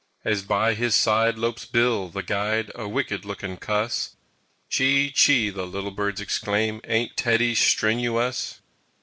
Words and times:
As 0.25 0.41
by 0.41 0.73
his 0.73 0.95
side 0.95 1.37
lopes 1.37 1.63
Bill, 1.67 2.09
the 2.09 2.23
Guide, 2.23 2.71
A 2.73 2.87
wicked 2.87 3.23
looking 3.23 3.55
cuss 3.57 4.15
"Chee 4.67 5.11
chee!" 5.11 5.51
the 5.51 5.67
little 5.67 5.91
birds 5.91 6.19
exclaim, 6.19 6.81
"Ain't 6.85 7.15
Teddy 7.15 7.53
stren 7.53 8.03
oo 8.03 8.17
uss!" 8.17 8.61